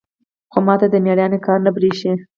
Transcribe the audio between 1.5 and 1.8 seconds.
نه